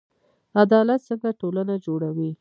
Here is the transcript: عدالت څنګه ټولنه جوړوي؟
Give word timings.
عدالت 0.61 0.99
څنګه 1.07 1.29
ټولنه 1.39 1.73
جوړوي؟ 1.85 2.29